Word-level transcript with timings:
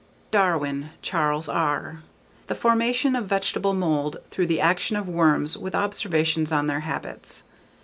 Darwin, 0.31 0.89
Charles 1.03 1.47
R. 1.47 2.01
_The 2.47 2.55
Formation 2.57 3.15
of 3.15 3.27
Vegetable 3.27 3.75
Mould 3.75 4.17
through 4.31 4.47
the 4.47 4.59
Action 4.59 4.95
of 4.95 5.07
Worms 5.07 5.59
with 5.59 5.75
Observations 5.75 6.51
on 6.51 6.65
their 6.65 6.79
Habits. 6.79 7.43